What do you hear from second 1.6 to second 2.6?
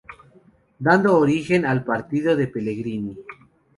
al Partido de